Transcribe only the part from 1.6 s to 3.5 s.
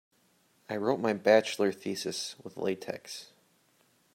thesis with latex.